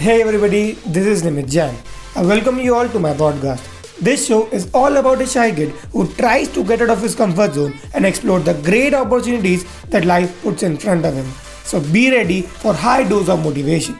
Hey 0.00 0.22
everybody, 0.22 0.72
this 0.94 1.06
is 1.06 1.22
Nimit 1.22 1.48
Jain. 1.54 1.74
I 2.16 2.22
welcome 2.22 2.58
you 2.58 2.74
all 2.74 2.88
to 2.88 2.98
my 2.98 3.12
podcast. 3.12 3.66
This 3.98 4.26
show 4.26 4.46
is 4.48 4.70
all 4.72 4.96
about 4.96 5.20
a 5.20 5.26
shy 5.26 5.52
kid 5.52 5.70
who 5.92 6.06
tries 6.20 6.48
to 6.54 6.64
get 6.64 6.80
out 6.80 6.88
of 6.88 7.02
his 7.02 7.14
comfort 7.14 7.52
zone 7.52 7.74
and 7.92 8.06
explore 8.06 8.40
the 8.40 8.54
great 8.68 8.94
opportunities 8.94 9.66
that 9.90 10.06
life 10.06 10.42
puts 10.42 10.62
in 10.62 10.78
front 10.78 11.04
of 11.04 11.12
him. 11.14 11.26
So 11.64 11.80
be 11.92 12.10
ready 12.10 12.40
for 12.40 12.72
high 12.72 13.04
dose 13.08 13.28
of 13.28 13.44
motivation. 13.44 13.98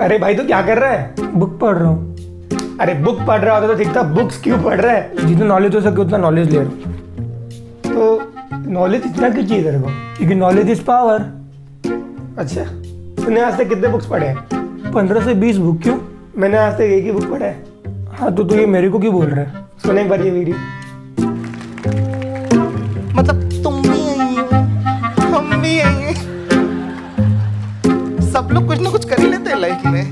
अरे 0.00 0.18
भाई 0.18 0.34
तो 0.34 0.44
क्या 0.46 0.60
कर 0.62 0.78
रहा 0.78 0.90
है 0.90 1.32
book 1.38 1.58
पढ़ 1.60 1.76
रहा 1.78 1.88
हूँ 1.88 2.78
अरे 2.80 2.94
बुक 3.08 3.26
पढ़ 3.26 3.40
रहा 3.40 3.56
होता 3.56 3.72
तो 3.72 3.78
ठीक 3.82 3.96
था 3.96 4.02
बुक्स 4.14 4.42
क्यों 4.42 4.62
पढ़ 4.64 4.80
रहा 4.80 4.92
है 4.94 5.26
जितना 5.26 5.46
नॉलेज 5.46 5.74
हो 5.74 5.80
सके 5.90 6.00
उतना 6.02 6.18
नॉलेज 6.28 6.50
ले 6.50 6.58
रहा 6.58 6.68
हूँ 6.68 6.94
तो 7.86 8.25
नॉलेज 8.66 9.02
इतना 9.06 9.28
क्यों 9.30 9.44
चाहिए 9.46 9.64
तेरे 9.64 9.78
को? 9.80 9.88
क्योंकि 10.16 10.34
नॉलेज 10.34 10.70
इज़ 10.70 10.82
पावर 10.84 11.20
अच्छा 12.38 12.64
तूने 13.24 13.40
आज 13.40 13.58
तक 13.58 13.68
कितने 13.68 13.88
बुक्स 13.88 14.06
पढ़े 14.06 14.26
हैं? 14.26 14.36
पंद्रह 14.92 15.24
से 15.24 15.34
बीस 15.34 15.56
बुक 15.56 15.80
क्यों? 15.82 15.96
मैंने 16.36 16.58
आज 16.58 16.72
तक 16.74 16.80
एक 16.80 17.04
ही 17.04 17.12
बुक 17.12 17.30
पढ़ा 17.30 17.46
है। 17.46 17.64
हाँ 18.18 18.34
तो 18.34 18.44
तू 18.44 18.54
ये 18.54 18.66
मेरे 18.66 18.88
को 18.88 18.98
क्यों 18.98 19.12
बोल 19.14 19.26
रहा 19.26 19.40
है? 19.40 19.64
सुने 19.82 20.02
एक 20.02 20.08
बार 20.10 20.22
ये 20.22 20.30
वीडियो 20.30 20.56
मतलब 23.16 23.48
तुम 23.64 23.82
भी 23.82 24.08
आई 24.10 24.34
हो 24.36 24.46
हम 25.36 25.60
भी 25.62 25.78
आई 25.80 25.94
हैं। 25.94 26.14
सब 28.32 28.48
लोग 28.52 28.66
कुछ 28.66 28.80
ना 28.80 28.90
कुछ 28.90 29.08
कर 29.10 29.20
ही 29.20 29.26
लेते 29.26 29.50
हैं 29.50 29.58
लाइफ 29.58 29.86
में। 29.86 30.04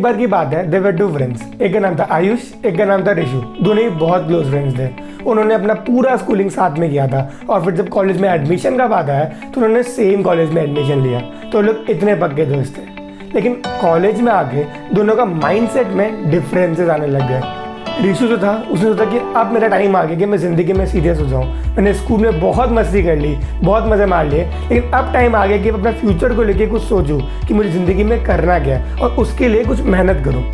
बार 0.00 0.16
की 0.16 0.26
बात 0.26 0.52
है 0.54 0.66
देवर 0.70 0.92
टू 0.92 1.08
फ्रेंड्स 1.12 1.42
एक 1.62 1.72
का 1.72 1.80
नाम 1.80 1.96
था 1.98 2.06
आयुष, 2.12 2.40
एक 2.66 2.76
का 2.78 2.84
नाम 2.84 3.06
था 3.06 3.12
रिशु. 3.12 3.40
दोनों 3.62 3.82
ही 3.82 3.88
बहुत 3.90 4.26
क्लोज 4.26 4.48
फ्रेंड्स 4.50 4.78
थे. 4.78 4.88
उन्होंने 5.24 5.54
अपना 5.54 5.74
पूरा 5.86 6.16
स्कूलिंग 6.16 6.50
साथ 6.50 6.78
में 6.78 6.88
किया 6.90 7.06
था 7.08 7.30
और 7.50 7.64
फिर 7.64 7.74
जब 7.74 7.88
कॉलेज 7.88 8.20
में 8.20 8.28
एडमिशन 8.28 8.76
का 8.78 8.86
बात 8.88 9.10
आया 9.10 9.24
तो 9.24 9.60
उन्होंने 9.60 9.82
सेम 9.82 10.22
कॉलेज 10.22 10.50
में 10.50 10.62
एडमिशन 10.62 11.02
लिया. 11.02 11.20
तो 11.52 11.60
लोग 11.60 11.90
इतने 11.90 12.14
पक्के 12.16 12.46
दोस्त 12.46 12.76
थे. 12.76 12.88
लेकिन 13.34 13.54
कॉलेज 13.80 14.20
में 14.20 14.32
आके 14.32 14.64
दोनों 14.94 15.16
का 15.16 15.24
माइंडसेट 15.24 15.88
में 15.88 16.30
डिफरेंसेस 16.30 16.88
आने 16.88 17.06
लग 17.06 17.28
गए. 17.28 17.58
ऋषु 18.02 18.26
जो 18.26 18.36
था, 18.38 18.52
उसने 18.70 18.84
सोचा 18.84 19.04
कि 19.04 19.18
अब 19.36 19.50
मेरा 19.52 19.68
टाइम 19.68 19.96
आ 19.96 20.02
गया, 20.04 20.16
कि 20.16 20.26
मैं 20.26 20.38
ज़िंदगी 20.38 20.72
में 20.72 20.86
सीरियस 20.86 21.18
हो 21.20 21.26
जाऊँ। 21.26 21.44
मैंने 21.76 21.92
स्कूल 21.94 22.20
में 22.20 22.40
बहुत 22.40 22.70
मस्ती 22.72 23.02
कर 23.02 23.16
ली, 23.16 23.34
बहुत 23.62 23.86
मज़े 23.86 24.06
मार 24.06 24.26
लिए, 24.26 24.44
लेकिन 24.70 24.90
अब 24.90 25.12
टाइम 25.12 25.36
आ 25.36 25.44
गया 25.46 25.58
कि 25.58 25.68
अपना 25.68 25.92
फ्यूचर 25.92 26.34
को 26.34 26.42
लेके 26.42 26.66
कुछ 26.66 26.82
सोचूं 26.82 27.18
कि 27.46 27.54
मुझे 27.54 27.70
ज़िंदगी 27.70 28.04
में 28.04 28.24
करना 28.24 28.58
क्या 28.58 28.78
है, 28.78 28.96
और 28.96 29.10
उसके 29.10 29.48
लिए 29.48 29.64
कुछ 29.64 29.80
मेहनत 29.80 30.24
करूँ। 30.24 30.44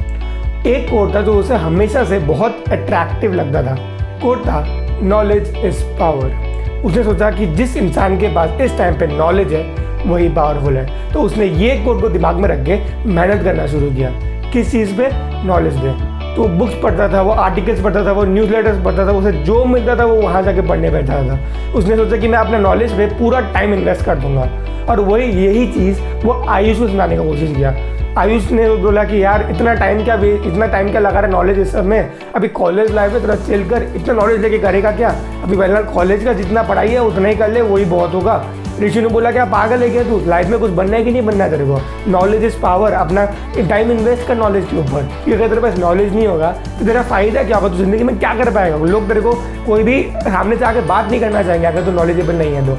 एक 0.66 0.88
कोट 0.90 1.14
था 1.14 1.22
जो 1.22 1.34
उसे 1.34 1.54
हमेशा 1.54 2.04
से 2.04 2.18
बहुत 2.18 2.64
अट्रैक्टिव 2.68 3.34
लगता 3.34 3.62
था। 3.62 3.76
कोट 4.22 4.38
था 4.38 4.64
नॉलेज 5.02 5.54
इज़ 5.64 5.84
पावर 5.98 6.82
उसने 6.84 7.04
सोचा 7.04 7.30
कि 7.30 7.46
जिस 7.46 7.76
इंसान 7.76 8.18
के 8.18 8.28
पास 8.28 8.60
इस 8.60 8.76
टाइम 8.78 8.98
पे 8.98 9.06
नॉलेज 9.06 9.52
है, 9.52 9.62
वही 10.06 10.28
पावरफुल 10.28 10.76
है। 10.76 11.12
तो 11.12 11.22
उसने 11.22 11.46
ये 11.46 11.76
कोट 11.84 12.00
को 12.00 12.08
दिमाग 12.08 12.36
में 12.36 12.48
रख 12.48 12.64
के 12.66 12.78
मेहनत 13.06 13.44
करना 13.44 13.66
शुरू 13.66 13.90
किया। 13.90 14.10
किस 14.52 14.70
चीज़ 14.72 14.96
पे? 14.96 15.08
नॉलेज 15.46 15.74
पे। 15.74 16.15
तो 16.36 16.44
बुक्स 16.44 16.74
पढ़ता 16.82 17.08
था, 17.08 17.22
वो 17.22 17.30
आर्टिकल्स 17.30 17.80
पढ़ता 17.80 18.04
था, 18.04 18.12
वो 18.12 18.24
न्यूज़ 18.24 18.50
लेटर्स 18.50 18.84
पढ़ता 18.84 19.06
था, 19.06 19.10
उसे 19.10 19.32
जो 19.32 19.64
मिलता 19.64 19.96
था, 19.96 20.04
वो 20.04 20.14
वहाँ 20.14 20.42
जाके 20.42 20.60
पढ़ने 20.60 20.90
बैठा 20.90 21.14
था। 21.14 21.38
उसने 21.72 21.96
सोचा 21.96 22.16
कि 22.16 22.28
मैं 22.28 22.38
अपने 22.38 22.58
नॉलेज 22.58 22.92
पे 22.92 23.06
पूरा 23.06 23.40
टाइम 23.40 23.74
इन्वेस्ट 23.74 24.04
कर 24.04 24.16
दूँगा। 24.16 24.48
और 24.90 25.00
वही 25.00 25.46
यही 25.46 25.66
चीज़ 25.72 26.00
वो 26.00 26.44
आयुष 26.48 26.78
को 26.78 26.88
सुनाने 26.88 27.16
का 27.16 27.22
कोशिश 27.22 27.56
किया। 27.56 27.74
आयुष 28.18 28.50
ने 28.50 28.68
बोला 28.68 29.04
कि 29.04 29.24
यार, 29.24 29.46
इतना 29.50 29.74
टाइम 29.74 30.04
क्या 30.04 30.14
इतना 30.14 30.66
टाइम 30.66 30.90
क्या 30.90 31.00
लगा 31.00 31.20
रहा 31.20 31.20
है 31.20 31.30
नॉलेज 31.30 31.58
इस 31.58 31.72
सब 31.72 31.84
में? 31.84 32.12
अभी 32.34 32.48
कॉलेज 32.48 32.94
लाइफ 32.94 33.12
में 33.12 33.22
थोड़ा 33.22 33.34
चिल 33.34 33.68
कर, 33.68 33.82
इतना 33.96 34.14
नॉलेज 34.14 34.40
लेके 34.40 34.58
करेगा 34.58 34.90
क्या? 34.90 35.14
अभी 35.42 35.56
पहले 35.56 35.82
कॉलेज 35.82 36.24
का 36.24 36.32
जितना 36.32 36.62
पढ़ाई 36.62 36.88
है, 36.88 37.02
उतना 37.02 37.28
ही 37.28 37.34
कर 37.34 37.48
ले, 37.48 37.60
वही 37.60 37.84
बहुत 37.84 38.14
होगा। 38.14 38.44
ऋषि 38.80 39.00
ने 39.00 39.08
बोला 39.08 39.30
क्या 39.32 39.44
पागल 39.44 39.82
है 39.82 39.88
क्या 39.90 40.02
तू? 40.04 40.18
लाइफ 40.26 40.48
में 40.48 40.58
कुछ 40.60 40.70
बनना 40.70 40.96
है 40.96 41.04
कि 41.04 41.10
नहीं 41.10 41.22
बनना 41.26 41.44
है 41.44 41.50
तेरे 41.50 41.64
को? 41.64 41.80
नॉलेज 42.10 42.44
इज़ 42.44 42.58
पावर 42.62 42.92
अपना 42.92 43.24
टाइम 43.68 43.90
इन्वेस्ट 43.92 44.26
कर 44.28 44.36
नॉलेज 44.36 44.64
के 44.70 44.76
ऊपर। 44.78 45.08
क्योंकि 45.14 45.32
अगर 45.32 45.48
तेरे 45.48 45.60
पास 45.60 45.78
नॉलेज 45.78 46.14
नहीं 46.14 46.26
होगा 46.26 46.50
तो 46.78 46.84
तेरा 46.86 47.02
फ़ायदा 47.04 47.42
क्या 47.42 47.56
होगा? 47.56 47.68
तू 47.68 47.76
ज़िंदगी 47.76 48.04
में 48.04 48.18
क्या 48.18 48.34
कर 48.34 48.50
पाएगा? 48.54 48.76
लोग 48.76 49.08
तेरे 49.08 49.20
को 49.20 49.32
कोई 49.66 49.82
भी 49.82 50.02
सामने 50.24 50.56
से 50.56 50.64
आके 50.64 50.80
बात 50.86 51.10
नहीं 51.10 51.20
करना 51.20 51.42
चाहेंगे, 51.42 51.66
अगर 51.66 51.84
तू 51.84 51.92
नॉलेजेबल 51.92 52.34
नहीं 52.34 52.54
है 52.54 52.66
तो। 52.66 52.78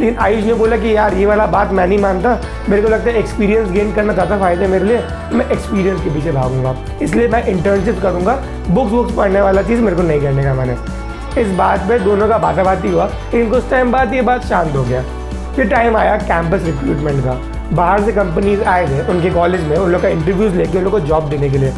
लेकिन 0.00 0.16
आयुष 0.18 0.44
ने 0.44 0.54
बोला 0.54 0.76
कि 0.76 0.94
यार, 0.96 1.14
ये 1.14 1.26
वाला 1.26 1.46
बात 1.46 1.72
मैं 1.72 1.86
नहीं 1.86 1.98
मानता। 1.98 2.30
मेरे 2.68 2.82
को 2.82 2.88
लगता 2.88 3.10
है 3.10 3.18
एक्सपीरियंस 3.18 3.70
गेन 3.70 3.92
करना 3.94 4.12
ज़्यादा 4.12 4.38
फ़ायदा 4.38 4.62
है 4.62 4.68
मेरे 4.68 4.84
लिए। 4.84 5.00
मैं 5.32 5.48
एक्सपीरियंस 5.48 6.00
के 6.04 6.10
पीछे 6.10 6.32
भागूँगा। 6.32 6.74
इसलिए 7.02 7.28
मैं 7.28 7.44
इंटर्नशिप 7.46 8.00
करूँगा। 8.02 8.38
बुक्स 8.70 8.92
वुक्स 8.92 9.14
पढ़ने 9.14 9.40
वाला 9.40 9.62
चीज़ 9.62 9.80
मेरे 9.80 9.96
को 9.96 10.02
नहीं 10.02 10.20
करने 10.20 10.44
का 10.44 10.54
मैंने 10.54 10.76
इस 11.38 11.48
बात 11.48 11.80
पे 11.80 11.98
दोनों 11.98 12.28
का 12.28 12.38
बाताबाती 12.38 12.88
हुआ 12.88 13.04
लेकिन 13.06 13.50
कुछ 13.50 13.68
टाइम 13.70 13.92
बाद 13.92 14.14
ये 14.14 14.22
बात 14.22 14.44
शांत 14.44 14.76
हो 14.76 14.82
गया। 14.84 15.02
फिर 15.56 15.68
टाइम 15.68 15.96
आया 15.96 16.16
कैंपस 16.18 16.64
रिक्रूटमेंट 16.64 17.24
का। 17.24 17.32
बाहर 17.72 18.02
से 18.02 18.12
कंपनीज़ 18.12 18.62
आए 18.62 18.86
थे, 18.88 19.00
उनके 19.08 19.30
कॉलेज 19.30 19.60
में, 19.60 19.76
उन 19.76 19.90
लोग 19.90 20.02
का 20.02 20.08
इंटरव्यूज़ 20.08 20.54
लेके, 20.54 20.78
उन 20.78 20.84
लोग 20.84 20.92
को 20.92 21.00
जॉब 21.00 21.28
देने 21.28 21.50
के 21.50 21.58
लिए। 21.58 21.72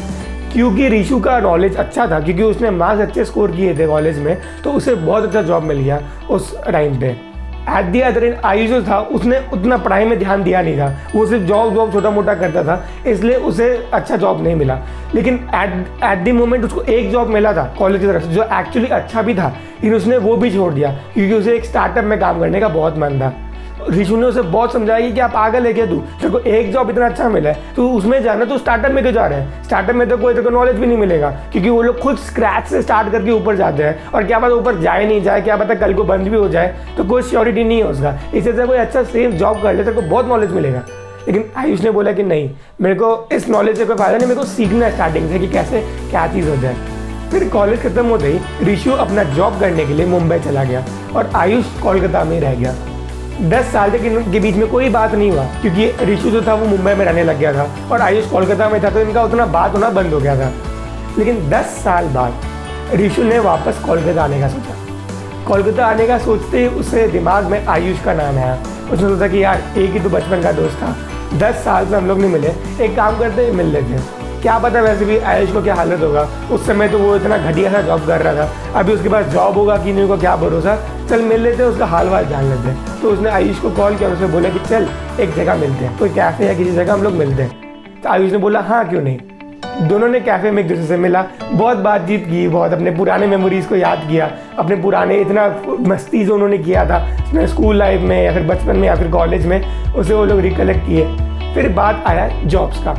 क्योंकि 0.52 0.88
ऋषु 0.88 1.18
का 1.20 1.38
नॉलेज 1.40 1.76
अच्छा 1.76 2.06
था, 2.06 2.20
क्योंकि 2.20 2.42
उसने 2.42 2.70
मार्क्स 2.70 3.02
अच्छे 3.02 3.24
स्कोर 3.24 3.50
किए 3.50 3.74
थे 3.78 3.86
कॉलेज 3.86 4.18
में 4.18 4.36
तो 4.64 4.72
उसे 4.72 4.94
बहुत 4.94 5.24
अच्छा 5.24 5.42
जॉब 5.42 5.62
मिल 5.62 5.78
गया 5.78 6.00
उस 6.30 6.56
टाइम 6.64 7.00
पे। 7.00 7.16
एट 7.68 7.84
दी 7.84 7.98
एंड 7.98 8.68
जो 8.68 8.82
था, 8.82 8.98
उसने 8.98 9.38
उतना 9.52 9.76
पढ़ाई 9.76 10.04
में 10.04 10.18
ध्यान 10.18 10.42
दिया 10.42 10.62
नहीं 10.62 10.78
था। 10.78 10.86
वो 11.14 11.26
सिर्फ़ 11.26 11.44
जॉब 11.44 11.74
जॉब 11.74 11.92
छोटा 11.92 12.10
मोटा 12.10 12.34
करता 12.34 12.64
था, 12.64 12.84
इसलिए 13.06 13.36
उसे 13.36 13.68
अच्छा 13.92 14.16
जॉब 14.16 14.42
नहीं 14.42 14.54
मिला। 14.54 14.78
लेकिन 15.14 15.34
एट 15.54 16.02
एट 16.04 16.18
दी 16.18 16.32
मोमेंट 16.32 16.64
उसको 16.64 16.82
एक 16.82 17.10
जॉब 17.10 17.28
मिला 17.28 17.52
था 17.52 17.64
कॉलेज 17.78 18.00
की 18.00 18.06
तरफ़ 18.06 18.22
से, 18.22 18.34
जो 18.34 18.42
एक्चुअली 18.42 18.88
अच्छा 18.88 19.22
भी 19.22 19.34
था, 19.34 19.48
लेकिन 19.74 19.94
उसने 19.94 20.16
वो 20.16 20.36
भी 20.36 20.50
छोड़ 20.50 20.72
दिया, 20.72 20.90
क्योंकि 21.14 21.34
उसे 21.34 21.56
एक 21.56 21.64
स्टार्टअप 21.64 22.04
में 22.04 22.18
काम 22.20 22.40
करने 22.40 22.60
का 22.60 22.68
बहुत 22.68 22.98
मन 22.98 23.18
था। 23.20 23.32
ऋषु 23.90 24.16
ने 24.16 24.26
उसे 24.26 24.42
बहुत 24.42 24.72
समझाया 24.72 25.10
कि 25.10 25.20
आप 25.20 25.34
आगे 25.36 25.60
लेके 25.60 25.86
तू 25.86 25.96
तेरे 25.96 26.30
को 26.30 26.38
एक 26.40 26.72
जॉब 26.72 26.90
इतना 26.90 27.06
अच्छा 27.06 27.28
मिला 27.28 27.50
है। 27.50 27.74
तू 27.76 27.88
उसमें 27.92 28.22
जाना 28.22 28.44
तो 28.44 28.58
स्टार्टअप 28.58 28.92
में 28.92 29.02
क्यों 29.02 29.12
जा 29.12 29.26
रहे 29.26 29.40
हैं? 29.40 29.64
स्टार्टअप 29.64 29.96
में 29.96 30.08
तो 30.08 30.16
कोई 30.16 30.34
तेरे 30.34 30.44
को 30.44 30.50
नॉलेज 30.50 30.76
भी 30.76 30.86
नहीं 30.86 30.98
मिलेगा, 30.98 31.30
क्योंकि 31.52 31.68
वो 31.68 31.82
लोग 31.82 31.98
खुद 31.98 32.16
स्क्रैच 32.18 32.66
से 32.66 32.82
स्टार्ट 32.82 33.12
करके 33.12 33.30
ऊपर 33.30 33.56
जाते 33.56 33.82
हैं। 33.82 34.10
और 34.10 34.24
क्या 34.24 34.38
पता 34.38 34.54
ऊपर 34.54 34.80
जाए 34.80 35.06
नहीं 35.06 35.22
जाए, 35.22 35.40
क्या 35.40 35.56
पता 35.56 35.74
कल 35.76 35.94
को 35.94 36.04
बंद 36.04 36.28
भी 36.28 36.36
हो 36.36 36.48
जाए 36.48 36.74
तो 36.96 37.04
कोई 37.04 37.22
श्योरिटी 37.22 37.64
नहीं 37.64 37.78
है 37.78 37.84
उसका। 37.84 38.16
इससे 38.34 38.52
से 38.52 38.66
कोई 38.66 38.78
अच्छा 38.78 39.02
सेफ़ 39.02 39.34
जॉब 39.34 39.62
कर 39.62 39.74
ले, 39.74 39.84
तेरे 39.84 39.96
को 39.96 40.02
बहुत 40.02 40.28
नॉलेज 40.28 40.52
मिलेगा। 40.52 40.82
लेकिन 41.26 41.44
आयुष 41.56 41.80
ने 41.80 41.90
बोला 41.90 42.12
कि 42.12 42.22
नहीं, 42.22 42.50
मेरे 42.80 42.94
को 42.94 43.28
इस 43.32 43.48
नॉलेज 43.48 43.76
से 43.78 43.84
कोई 43.84 43.96
फ़ायदा 43.96 44.16
नहीं, 44.16 44.28
मेरे 44.28 44.40
को 44.40 44.46
सीखना 44.46 44.86
है 44.86 44.92
स्टार्टिंग 44.92 45.28
से 45.30 45.38
कि 45.38 45.48
कैसे, 45.48 45.80
क्या 46.10 46.26
चीज़ 46.26 46.48
हो 46.48 46.56
जाए। 46.56 46.76
फिर 47.30 47.48
कॉलेज 47.48 47.82
खत्म 47.82 48.06
होते 48.06 48.28
ही 48.28 48.72
ऋषु 48.72 48.92
अपना 48.92 49.22
जॉब 49.34 49.60
करने 49.60 49.84
के 49.86 49.94
लिए 49.94 50.06
मुंबई 50.06 50.38
चला 50.38 50.64
गया 50.64 50.84
और 51.16 51.30
आयुष 51.36 51.80
कोलकाता 51.82 52.24
में 52.24 52.40
रह 52.40 52.54
गया। 52.54 52.74
दस 53.40 53.72
साल 53.72 53.90
तक 53.90 54.04
इनके 54.04 54.40
बीच 54.40 54.56
में 54.56 54.66
कोई 54.68 54.88
बात 54.88 55.14
नहीं 55.14 55.30
हुआ, 55.30 55.44
क्योंकि 55.60 55.90
ऋषु 56.04 56.30
जो 56.30 56.42
था 56.42 56.54
वो 56.54 56.66
मुंबई 56.66 56.94
में 56.94 57.04
रहने 57.04 57.24
लग 57.24 57.38
गया 57.38 57.52
था 57.52 57.66
और 57.92 58.00
आयुष 58.00 58.26
कोलकाता 58.26 58.68
में 58.68 58.82
था 58.84 58.90
तो 58.90 59.00
इनका 59.00 59.22
उतना 59.22 59.46
बात 59.46 59.74
होना 59.74 59.90
बंद 59.90 60.12
हो 60.14 60.20
गया 60.20 60.36
था। 60.36 60.52
लेकिन 61.18 61.50
दस 61.50 61.64
साल 61.84 62.06
बाद 62.06 62.94
ऋषु 62.94 63.22
ने 63.22 63.38
वापस 63.38 63.78
कोलकाता 63.86 64.24
आने 64.24 64.40
का 64.40 64.48
सोचा। 64.48 64.74
कोलकाता 65.46 65.86
आने 65.86 66.06
का 66.06 66.18
सोचते 66.18 66.60
ही 66.60 66.66
उसे 66.66 67.08
दिमाग 67.08 67.44
में 67.44 67.66
आयुष 67.66 68.02
का 68.02 68.14
नाम 68.14 68.36
आया। 68.36 68.58
उसने 68.92 69.08
सोचा 69.08 69.28
कि 69.28 69.44
यार, 69.44 69.62
एक 69.76 69.92
ही 69.92 70.00
तो 70.00 70.10
बचपन 70.10 70.42
का 70.42 70.52
दोस्त 70.52 70.76
था। 70.76 70.96
दस 71.38 71.54
साल 71.54 71.86
से 71.86 71.96
हम 71.96 72.06
लोग 72.06 72.18
नहीं 72.20 72.30
मिले। 72.30 72.48
एक 72.80 72.96
काम 72.96 73.18
करते 73.18 73.50
मिल 73.52 73.66
लेते 73.66 73.92
हैं। 73.92 74.40
क्या 74.42 74.58
पता 74.58 74.80
वैसे 74.80 75.04
भी 75.04 75.18
आयुष 75.18 75.52
को 75.52 75.62
क्या 75.62 75.74
हालत 75.74 76.00
होगा। 76.00 76.28
उस 76.50 76.66
समय 76.66 76.88
तो 76.88 76.98
वो 76.98 77.16
इतना 77.16 77.38
घटिया 77.38 77.72
सा 77.72 77.80
जॉब 77.80 78.06
कर 78.06 78.20
रहा 78.20 78.34
था। 78.34 78.78
अभी 78.78 78.92
उसके 78.92 79.08
पास 79.08 79.26
जॉब 79.26 79.54
होगा 79.54 79.76
कि 79.76 79.92
नहीं 79.92 80.02
होगा, 80.02 80.16
क्या 80.16 80.36
भरोसा? 80.36 80.74
चल 81.12 81.22
मिल 81.22 81.40
लेते 81.40 81.62
हैं, 81.62 81.70
उसका 81.70 81.86
हाल 81.86 82.08
वाल 82.08 82.26
जान 82.26 82.44
लेते 82.44 82.68
हैं। 82.68 83.02
तो 83.02 83.10
उसने 83.10 83.30
आयुष 83.30 83.58
को 83.58 83.70
कॉल 83.70 83.96
किया, 83.96 84.08
उसने 84.08 84.26
बोला 84.26 84.48
कि 84.48 84.58
चल, 84.58 84.88
एक 85.20 85.34
जगह 85.34 85.54
मिलते 85.54 85.84
हैं। 85.84 85.98
कोई 85.98 86.08
कैफ़े 86.08 86.46
या 86.46 86.54
किसी 86.54 86.72
जगह 86.72 86.92
हम 86.92 87.02
लोग 87.02 87.12
मिलते 87.12 87.42
हैं। 87.42 87.50
तो 88.02 88.08
आयुष 88.08 88.32
ने 88.32 88.38
बोला 88.38 88.60
हाँ 88.60 88.88
क्यों 88.88 89.02
नहीं? 89.02 89.18
दोनों 89.88 90.08
ने 90.08 90.20
कैफ़े 90.20 90.50
में 90.50 90.62
एक 90.62 90.68
दूसरे 90.68 90.84
से 90.84 90.96
मिला। 90.96 91.24
बहुत 91.52 91.76
बातचीत 91.76 92.24
की, 92.24 92.48
बहुत 92.48 92.72
अपने 92.72 92.90
पुराने 92.90 93.26
मेमोरीज 93.26 93.66
को 93.66 93.76
याद 93.76 93.98
किया। 94.10 94.30
अपने 94.58 94.76
पुराने 94.76 95.16
इतना 95.16 95.56
मस्ती 95.80 96.24
जो 96.24 96.34
उन्होंने 96.34 96.58
किया 96.58 96.88
था 96.90 96.96
अपने 97.28 97.46
स्कूल 97.46 97.76
लाइफ 97.76 98.00
में 98.00 98.24
या 98.24 98.32
फिर 98.32 98.42
बचपन 98.42 98.76
में 98.76 98.88
या 98.88 98.94
फिर 98.94 99.08
कॉलेज 99.08 99.46
में, 99.46 99.92
उसे 99.94 100.14
वो 100.14 100.24
लोग 100.24 100.40
रिकलेक्ट 100.40 100.86
किए। 100.86 101.04
फिर 101.54 101.68
बात 101.68 102.04
आया 102.06 102.42
जॉब्स 102.44 102.84
का। 102.84 102.92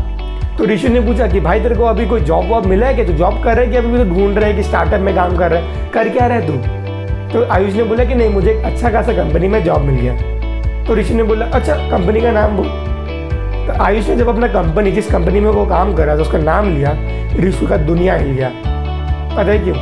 तो 0.58 0.66
ऋषि 0.66 0.90
ने 0.90 1.00
पूछा 1.00 1.28
कि, 1.28 1.40
भाई, 1.40 1.60
तेरे 1.60 1.76
को 1.76 1.84
अभी 1.84 2.06
कोई 2.06 2.22
जॉब 2.22 2.50
वॉब 2.50 2.66
मिला 2.66 2.88
है 2.88 2.94
कि 2.94 3.06
तू 3.06 3.14
जॉब 3.14 3.44
कर 3.44 3.52
रहा 3.52 3.62
है 3.62 3.68
कि 3.68 3.78
अभी 3.78 3.98
तो 3.98 4.04
ढूंढ 4.04 4.38
रहा 4.38 4.48
है 4.48 4.54
कि 4.54 4.64
स्टार्टअप 4.64 5.00
में 5.00 5.16
काम 5.16 5.38
कर 5.38 5.52
रहा 5.52 5.60
है। 5.60 5.90
कर 5.90 6.10
क्या 6.10 6.28
रहा 6.28 6.40
तू? 6.40 6.83
तो 7.34 7.46
आयुष 7.52 7.74
ने 7.74 7.84
बोला 7.84 8.04
कि 8.04 8.16
नहीं, 8.16 8.30
मुझे 8.30 8.52
एक 8.52 8.66
अच्छा 8.66 8.90
खासा 8.90 9.14
कंपनी 9.14 9.48
में 9.48 9.64
जॉब 9.64 9.82
मिल 9.82 9.96
गया। 9.96 10.16
तो 10.86 10.96
ऋषि 10.96 11.14
ने 11.14 11.24
बोला 11.24 11.46
अच्छा 11.46 11.76
कंपनी 11.76 12.22
का 12.22 12.32
नाम 12.32 12.58
बोल। 12.58 12.68
तो 13.68 13.84
आयुष 13.84 14.10
ने 14.10 14.16
जब 14.16 14.28
अपना 14.28 14.48
कंपनी 14.48 14.92
जिस 14.92 15.12
कंपनी 15.12 15.40
में 15.40 15.50
वो 15.50 15.66
काम 15.66 15.94
कर 15.94 16.06
रहा 16.06 16.18
था, 16.18 16.22
उसका 16.22 16.38
नाम 16.38 16.76
लिया, 16.76 16.92
ऋषि 17.40 17.66
का 17.66 17.78
दुनिया 17.78 18.16
हिल 18.16 18.28
गया। 18.28 18.50
पता 19.38 19.52
है 19.52 19.60
क्यों? 19.60 19.76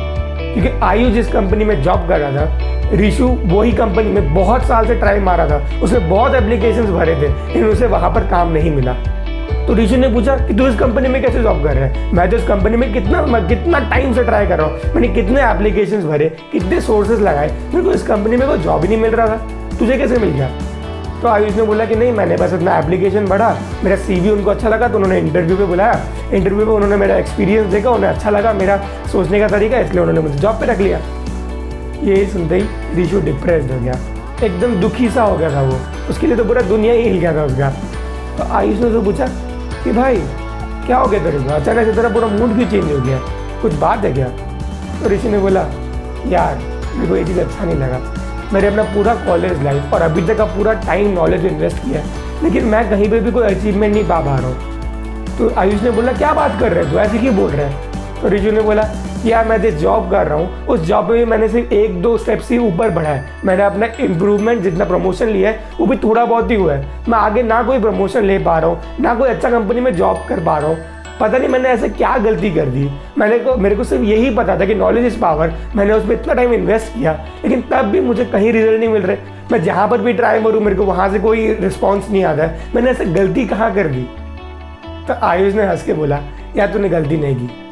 क्योंकि 0.52 0.80
आयु 0.82 1.10
जिस 1.10 1.28
कंपनी 1.28 1.64
में 1.64 1.82
जॉब 1.82 2.08
कर 2.08 2.20
रहा 2.20 2.30
था, 2.30 2.72
ऋषु 2.94 3.26
वही 3.26 3.72
कंपनी 3.72 4.10
में 4.10 4.34
बहुत 4.34 4.64
साल 4.64 4.86
से 4.86 4.94
ट्राई 4.94 5.20
मारा 5.20 5.48
था। 5.48 5.80
उसने 5.82 5.98
बहुत 5.98 6.34
एप्लीकेशंस 6.34 6.90
भरे 6.90 7.14
थे, 7.14 7.28
लेकिन 7.28 7.64
उसे 7.64 7.86
वहाँ 7.86 8.10
पर 8.10 8.20
काम 8.20 8.52
नहीं 8.52 8.70
मिला। 8.70 8.92
तो 9.66 9.74
ऋषु 9.74 9.96
ने 9.96 10.08
पूछा 10.08 10.36
कि 10.36 10.54
तू 10.54 10.66
इस 10.66 10.78
कंपनी 10.78 11.08
में 11.08 11.20
कैसे 11.22 11.42
जॉब 11.42 11.62
कर 11.64 11.74
रहा 11.74 11.84
है? 11.84 12.12
मैं 12.14 12.28
तो 12.30 12.36
इस 12.36 12.44
कंपनी 12.44 12.76
में 12.76 12.92
कितना, 12.92 13.22
मैं 13.26 13.46
कितना 13.48 13.78
टाइम 13.78 14.12
से 14.12 14.24
ट्राई 14.24 14.46
कर 14.46 14.58
रहा 14.58 14.66
हूँ। 14.66 14.94
मैंने 14.94 15.08
कितने 15.08 15.42
एप्लीकेशन 15.42 16.02
भरे, 16.02 16.28
कितने 16.52 16.80
सोर्सेज 16.80 17.20
लगाए, 17.20 17.50
मेरे 17.74 17.84
को 17.84 17.92
इस 17.92 18.02
कंपनी 18.02 18.36
में 18.36 18.48
कोई 18.48 18.58
जॉब 18.58 18.82
ही 18.82 18.88
नहीं 18.88 18.98
मिल 18.98 19.10
रहा 19.10 19.26
था। 19.26 19.78
तुझे 19.78 19.98
कैसे 19.98 20.18
मिल 20.18 20.30
गया? 20.30 20.48
तो 21.22 21.28
आयुष 21.28 21.56
ने 21.56 21.62
बोला 21.62 21.84
कि 21.84 21.94
नहीं, 21.94 22.12
मैंने 22.12 22.36
बस 22.36 22.52
अपना 22.52 22.78
एप्लीकेशन 22.78 23.26
बढ़ा 23.26 23.56
मेरा 23.84 23.96
सीवी 23.96 24.30
उनको 24.30 24.50
अच्छा 24.50 24.68
लगा 24.68 24.88
तो 24.88 24.96
उन्होंने 24.96 25.18
इंटरव्यू 25.18 25.56
पे 25.56 25.64
बुलाया। 25.64 26.00
इंटरव्यू 26.32 26.66
पे 26.66 26.72
उन्होंने 26.72 26.96
मेरा 26.96 27.16
एक्सपीरियंस 27.16 27.66
देखा, 27.66 27.90
उन्हें 27.90 28.10
अच्छा 28.10 28.30
लगा, 28.30 28.52
मेरा 28.52 28.76
सोचने 29.12 29.40
का 29.40 29.48
तरीका, 29.48 29.78
इसलिए 29.78 30.00
उन्होंने 30.00 30.20
मुझे 30.20 30.38
जॉब 30.38 30.60
पे 30.60 30.66
रख 30.66 30.78
लिया। 30.78 30.98
ये 32.02 32.26
सुनते 32.26 32.56
ही 32.56 33.02
ऋषु 33.02 33.20
डिप्रेस 33.20 33.70
हो 33.70 33.80
गया। 33.80 33.92
एकदम 34.44 34.74
दुखी 34.74 35.08
सा 35.08 35.22
हो 35.22 35.36
गया 35.36 35.50
था 35.50 35.62
वो। 35.62 35.78
उसके 36.10 36.26
लिए 36.26 36.36
तो 36.36 36.44
पूरा 36.44 36.62
दुनिया 36.62 36.94
ही 36.94 37.02
हिल 37.02 37.18
गया 37.18 37.36
था 37.36 37.44
उसका। 37.44 37.70
तो 38.38 38.52
आयुष 38.54 38.78
ने 38.80 38.90
तो 38.90 39.02
पूछा 39.02 39.26
कि 39.84 39.92
भाई, 39.92 40.16
क्या 40.86 40.96
हो 40.96 41.06
गया 41.06 41.24
तेरे 41.24 41.38
को 41.38 41.50
अचानक 41.50 41.86
से 41.86 41.92
तेरा 41.92 42.08
पूरा 42.08 42.26
मूड 42.26 42.50
भी 42.50 42.66
चेंज 42.66 42.92
हो 42.92 43.00
गया। 43.00 43.18
कुछ 43.62 43.74
बात 43.74 44.04
है 44.04 44.12
क्या? 44.12 44.28
तो 45.02 45.08
ऋषि 45.08 45.28
ने 45.28 45.38
बोला, 45.38 45.60
यार, 46.28 46.58
मेरे 46.94 47.08
को 47.08 47.16
ये 47.16 47.24
चीज़ 47.24 47.40
अच्छा 47.40 47.64
नहीं 47.64 47.76
लगा। 47.76 48.00
मैंने 48.52 48.66
अपना 48.68 48.82
पूरा 48.82 49.14
कॉलेज 49.14 49.62
लाइफ 49.62 49.92
और 49.94 50.02
अभी 50.02 50.22
तक 50.22 50.36
का 50.38 50.44
पूरा 50.44 50.72
टाइम 50.72 51.12
नॉलेज 51.12 51.44
इन्वेस्ट 51.46 51.76
किया 51.76 52.02
लेकिन 52.42 52.64
मैं 52.64 52.90
कहीं 52.90 53.10
पर 53.10 53.20
भी 53.20 53.30
कोई 53.30 53.42
अचीवमेंट 53.42 53.94
नहीं 53.94 54.04
पा 54.04 54.20
पा 54.20 54.38
रहा 54.38 54.48
हूँ। 54.48 55.38
तो 55.38 55.54
आयुष 55.60 55.82
ने 55.82 55.90
बोला, 55.90 56.12
क्या 56.12 56.32
बात 56.32 56.60
कर 56.60 56.72
रहे 56.72 56.84
हैं? 56.84 56.92
तू 56.92 56.98
ऐसे 56.98 57.18
क्यों 57.18 57.36
बोल 57.36 57.50
रहे 57.50 57.66
हैं? 57.66 58.20
तो 58.22 58.28
ऋषि 58.28 58.50
ने 58.50 58.60
बोला 58.60 58.82
यार 59.24 59.46
मैं 59.48 59.60
जिस 59.62 59.74
जॉब 59.74 60.10
कर 60.10 60.26
रहा 60.26 60.38
हूँ, 60.38 60.66
उस 60.66 60.80
जॉब 60.80 61.10
में 61.10 61.18
भी 61.18 61.24
मैंने 61.24 61.48
सिर्फ़ 61.48 61.72
एक 61.74 62.00
दो 62.02 62.16
स्टेप्स 62.18 62.50
ही 62.50 62.56
ऊपर 62.58 62.90
बढ़ा 62.90 63.08
है। 63.08 63.44
मैंने 63.44 63.62
अपना 63.62 63.86
इम्प्रूवमेंट 64.00 64.62
जितना 64.62 64.84
प्रमोशन 64.84 65.26
लिया 65.26 65.50
है, 65.50 65.60
वो 65.80 65.86
भी 65.86 65.96
थोड़ा 65.96 66.24
बहुत 66.24 66.50
ही 66.50 66.56
हुआ 66.56 66.74
है। 66.74 67.08
मैं 67.08 67.18
आगे 67.18 67.42
ना 67.42 67.62
कोई 67.62 67.80
प्रमोशन 67.80 68.24
ले 68.24 68.38
पा 68.38 68.58
रहा 68.58 68.70
हूँ, 68.70 68.96
ना 69.00 69.14
कोई 69.14 69.28
अच्छा 69.28 69.50
कंपनी 69.50 69.80
में 69.80 69.94
जॉब 69.96 70.24
कर 70.28 70.44
पा 70.44 70.58
रहा 70.58 70.68
हूँ। 70.68 70.76
पता 71.20 71.38
नहीं 71.38 71.48
मैंने 71.48 71.68
ऐसे 71.68 71.88
क्या 71.88 72.16
गलती 72.18 72.50
कर 72.50 72.66
दी। 72.66 72.88
मैंने 73.18 73.38
को, 73.38 73.56
मेरे 73.56 73.76
को 73.76 73.84
सिर्फ़ 73.84 74.04
यही 74.04 74.30
पता 74.30 74.58
था 74.60 74.66
कि 74.66 74.74
नॉलेज 74.74 75.04
इज़ 75.04 75.20
पावर 75.20 75.52
मैंने 75.76 75.92
उस 75.92 76.06
पर 76.06 76.12
इतना 76.12 76.34
टाइम 76.34 76.52
इन्वेस्ट 76.52 76.94
किया, 76.94 77.12
लेकिन 77.44 77.62
तब 77.62 77.84
भी 77.84 78.00
मुझे 78.00 78.24
कहीं 78.24 78.52
रिज़ल्ट 78.52 78.80
नहीं 78.80 78.88
मिल 78.88 79.02
रहे। 79.02 79.16
मैं 79.52 79.62
जहाँ 79.62 79.88
पर 79.88 80.00
भी 80.00 80.12
ट्राई 80.12 80.42
करूँ, 80.42 80.60
मेरे 80.60 80.76
को 80.76 80.84
वहाँ 80.84 81.10
से 81.10 81.18
कोई 81.18 81.52
रिस्पॉन्स 81.54 82.10
नहीं 82.10 82.24
आता 82.24 82.42
है। 82.42 82.74
मैंने 82.74 82.90
ऐसे 82.90 83.04
गलती 83.04 83.46
कहाँ 83.46 83.74
कर 83.74 83.86
दी? 83.86 84.06
तो 85.08 85.14
आयुष 85.26 85.54
ने 85.54 85.62
हंस 85.62 85.82
के 85.82 85.92
बोला, 85.92 86.20
यार 86.56 86.72
तूने 86.72 86.88
गलती 86.88 87.16
नहीं 87.16 87.36
की। 87.36 87.71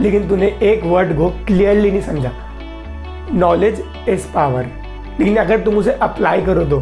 लेकिन 0.00 0.28
तूने 0.28 0.46
एक 0.62 0.84
वर्ड 0.84 1.16
को 1.16 1.28
क्लियरली 1.46 1.90
नहीं 1.90 2.02
समझा। 2.02 2.30
नॉलेज 3.32 3.82
इज़ 4.08 4.26
पावर 4.26 4.66
लेकिन 5.20 5.36
अगर 5.36 5.60
तुम 5.60 5.76
उसे 5.78 5.92
अप्लाई 5.92 6.42
करो 6.42 6.64
तो। 6.64 6.80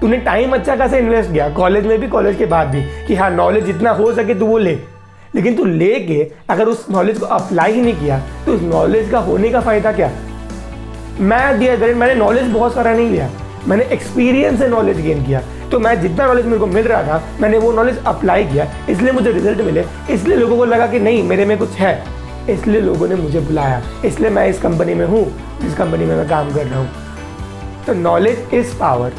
तूने 0.00 0.16
टाइम 0.16 0.52
अच्छा 0.52 0.76
खासा 0.76 0.96
इन्वेस्ट 0.96 1.32
किया। 1.32 1.48
कॉलेज 1.48 1.86
में 1.86 1.98
भी 2.00 2.08
कॉलेज 2.08 2.36
के 2.36 2.46
बाद 2.46 2.68
भी। 2.68 2.82
कि 3.06 3.14
हाँ 3.14 3.30
नॉलेज 3.30 3.64
जितना 3.64 3.90
हो 3.90 4.12
सके 4.12 4.34
तू 4.34 4.46
वो 4.46 4.58
ले। 4.58 4.74
लेकिन 5.34 5.56
तू 5.56 5.64
ले 5.64 5.94
के 6.00 6.30
अगर 6.50 6.68
उस 6.68 6.86
नॉलेज 6.90 7.18
को 7.18 7.26
अप्लाई 7.26 7.72
ही 7.72 7.80
नहीं 7.82 7.94
किया 7.94 8.18
तो 8.46 8.52
उस 8.52 8.62
नॉलेज 8.62 9.10
का 9.10 9.18
होने 9.18 9.50
का 9.50 9.60
फ़ायदा 9.60 9.92
क्या? 9.92 10.10
मैं 11.20 11.58
दिया 11.58 11.76
ग्रेड 11.76 11.96
मैंने 11.96 12.14
नॉलेज 12.14 12.50
बहुत 12.50 12.74
सारा 12.74 12.92
नहीं 12.92 13.10
लिया। 13.10 13.30
मैंने 13.68 13.84
एक्सपीरियंस 13.84 14.58
से 14.58 14.68
नॉलेज 14.68 15.00
गेन 15.00 15.24
किया। 15.24 15.42
तो 15.70 15.78
मैं 15.78 16.00
जितना 16.00 16.26
नॉलेज 16.26 16.46
मेरे 16.46 16.58
को 16.58 16.66
मिल 16.66 16.84
रहा 16.84 17.02
था, 17.02 17.22
मैंने 17.40 17.58
वो 17.58 17.72
नॉलेज 17.72 17.98
अप्लाई 18.06 18.44
किया। 18.44 18.66
इसलिए 18.90 19.12
मुझे 19.12 19.32
रिज़ल्ट 19.32 19.60
मिले। 19.60 19.84
इसलिए 20.10 20.36
लोगों 20.36 20.56
को 20.56 20.64
लगा 20.64 20.86
कि 20.86 21.00
नहीं, 21.00 21.22
मेरे 21.22 21.44
में 21.44 21.58
कुछ 21.58 21.70
है। 21.70 22.23
इसलिए 22.50 22.80
लोगों 22.80 23.08
ने 23.08 23.14
मुझे 23.14 23.40
बुलाया। 23.40 23.82
इसलिए 24.04 24.30
मैं 24.30 24.46
इस 24.48 24.60
कंपनी 24.60 24.94
में 24.94 25.06
हूँ, 25.06 25.24
जिस 25.62 25.74
कंपनी 25.74 26.04
में 26.04 26.14
मैं 26.16 26.28
काम 26.28 26.52
कर 26.54 26.66
रहा 26.66 26.78
हूँ। 26.80 27.84
तो 27.86 27.94
knowledge 27.94 28.54
is 28.54 28.74
power 28.78 29.12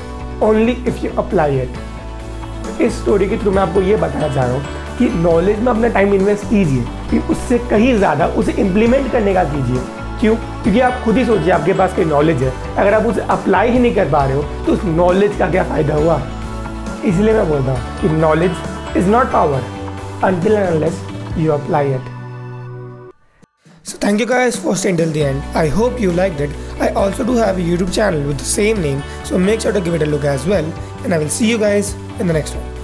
only 0.43 0.71
if 0.87 1.05
you 1.05 1.11
apply 1.17 1.59
it 1.59 2.81
इस 2.81 3.01
स्टोरी 3.01 3.27
के 3.29 3.37
थ्रू 3.37 3.51
मैं 3.51 3.61
आपको 3.61 3.81
ये 3.81 3.95
बताना 3.95 4.27
चाह 4.33 4.45
रहा 4.45 4.53
हूँ 4.53 4.97
कि 4.97 5.09
नॉलेज 5.21 5.59
में 5.59 5.71
अपना 5.71 5.87
टाइम 5.89 6.13
इन्वेस्ट 6.13 6.49
कीजिए, 6.49 6.83
कि 7.11 7.19
उससे 7.31 7.57
कहीं 7.69 7.93
ज़्यादा 7.97 8.27
उसे 8.39 8.51
इम्प्लीमेंट 8.61 9.11
करने 9.11 9.33
का 9.33 9.43
कीजिए। 9.45 9.81
क्यों? 10.19 10.35
क्योंकि 10.35 10.79
आप 10.79 11.01
खुद 11.03 11.17
ही 11.17 11.25
सोचिए, 11.25 11.51
आपके 11.51 11.73
पास 11.73 11.95
कोई 11.95 12.05
नॉलेज 12.05 12.43
है। 12.43 12.51
अगर 12.77 12.93
आप 12.93 13.05
उसे 13.05 13.21
अप्लाई 13.29 13.71
ही 13.71 13.79
नहीं 13.79 13.95
कर 13.95 14.09
पा 14.11 14.25
रहे 14.25 14.35
हो 14.35 14.43
तो 14.65 14.73
उस 14.73 14.83
नॉलेज 14.95 15.37
का 15.39 15.49
क्या 15.51 15.63
फ़ायदा 15.63 15.95
हुआ? 15.95 16.21
इसलिए 17.05 17.33
मैं 17.33 17.47
बोलता 17.49 17.71
हूँ 17.71 18.01
कि 18.01 18.09
knowledge 18.17 18.97
is 18.97 19.09
not 19.09 19.31
power 19.31 19.73
until 20.23 20.55
and 20.57 20.69
unless 20.69 20.99
you 21.37 21.51
apply 21.53 21.81
it. 21.95 22.14
So 23.85 23.99
thank 23.99 24.19
you 24.19 24.25
guys 24.25 24.55
for 24.57 24.75
staying 24.75 24.97
till 24.97 25.11
the 25.11 25.23
end. 25.23 25.43
I 25.53 25.67
hope 25.67 25.99
you 26.01 26.11
liked 26.11 26.39
it. 26.39 26.49
I 26.79 26.89
also 26.89 27.23
do 27.23 27.33
have 27.35 27.59
a 27.59 27.61
YouTube 27.61 27.93
channel 27.93 28.19
with 28.25 28.39
the 28.39 28.43
same 28.43 28.81
name, 28.81 29.03
so 29.23 29.37
make 29.37 29.61
sure 29.61 29.71
to 29.71 29.79
give 29.79 29.93
it 29.93 30.01
a 30.01 30.07
look 30.07 30.23
as 30.23 30.47
well. 30.47 30.65
And 31.03 31.13
I 31.13 31.19
will 31.19 31.29
see 31.29 31.47
you 31.47 31.59
guys 31.59 31.93
in 32.19 32.25
the 32.25 32.33
next 32.33 32.55
one. 32.55 32.74